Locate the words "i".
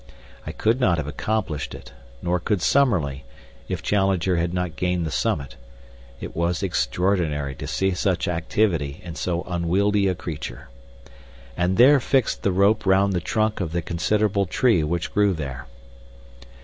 0.47-0.51